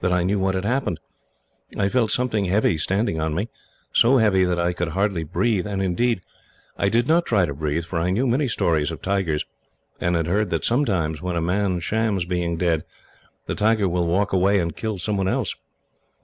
that 0.00 0.14
I 0.14 0.22
knew 0.22 0.38
what 0.38 0.54
had 0.54 0.64
happened. 0.64 0.98
I 1.76 1.90
felt 1.90 2.10
something 2.10 2.46
heavy 2.46 2.78
standing 2.78 3.20
on 3.20 3.34
me 3.34 3.50
so 3.92 4.16
heavy 4.16 4.42
that 4.44 4.58
I 4.58 4.72
could 4.72 4.88
hardly 4.88 5.24
breathe; 5.24 5.66
and 5.66 5.82
indeed, 5.82 6.22
I 6.78 6.88
did 6.88 7.06
not 7.06 7.26
try 7.26 7.44
to 7.44 7.52
breathe, 7.52 7.84
for 7.84 7.98
I 7.98 8.08
knew 8.08 8.26
many 8.26 8.48
stories 8.48 8.90
of 8.90 9.02
tigers, 9.02 9.44
and 10.00 10.16
had 10.16 10.26
heard 10.26 10.48
that 10.48 10.64
sometimes, 10.64 11.20
when 11.20 11.36
a 11.36 11.42
man 11.42 11.80
shams 11.80 12.24
being 12.24 12.56
dead, 12.56 12.82
the 13.44 13.54
tiger 13.54 13.90
will 13.90 14.06
walk 14.06 14.32
away 14.32 14.58
and 14.58 14.74
kill 14.74 14.96
someone 14.96 15.28
else. 15.28 15.54